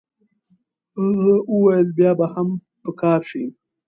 [1.03, 2.47] هغه وویل بیا به هم
[2.83, 3.43] په کار شي.